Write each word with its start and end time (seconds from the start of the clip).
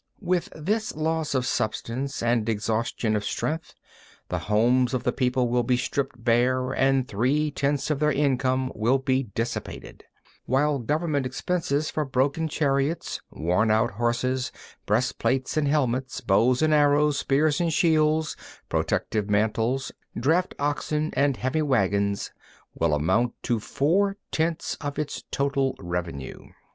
13, 0.15 0.21
14. 0.25 0.29
With 0.59 0.65
this 0.65 0.95
loss 0.95 1.35
of 1.35 1.45
substance 1.45 2.23
and 2.23 2.49
exhaustion 2.49 3.15
of 3.15 3.23
strength, 3.23 3.75
the 4.29 4.39
homes 4.39 4.95
of 4.95 5.03
the 5.03 5.11
people 5.11 5.47
will 5.47 5.61
be 5.61 5.77
stripped 5.77 6.23
bare, 6.23 6.71
and 6.71 7.07
three 7.07 7.51
tenths 7.51 7.91
of 7.91 7.99
their 7.99 8.11
incomes 8.11 8.71
will 8.73 8.97
be 8.97 9.21
dissipated; 9.35 10.05
while 10.47 10.79
Government 10.79 11.27
expenses 11.27 11.91
for 11.91 12.03
broken 12.03 12.47
chariots, 12.47 13.21
worn 13.29 13.69
out 13.69 13.91
horses, 13.91 14.51
breast 14.87 15.19
plates 15.19 15.55
and 15.55 15.67
helmets, 15.67 16.19
bows 16.19 16.63
and 16.63 16.73
arrows, 16.73 17.19
spears 17.19 17.61
and 17.61 17.71
shields, 17.71 18.35
protective 18.69 19.29
mantlets, 19.29 19.91
draught 20.19 20.55
oxen 20.57 21.11
and 21.13 21.37
heavy 21.37 21.61
waggons, 21.61 22.31
will 22.73 22.95
amount 22.95 23.33
to 23.43 23.59
four 23.59 24.17
tenths 24.31 24.73
of 24.81 24.97
its 24.97 25.23
total 25.29 25.75
revenue. 25.77 26.47